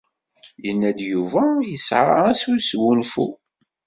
[0.63, 3.27] Yenna-d Yuba yesɛa ass n usgnufu.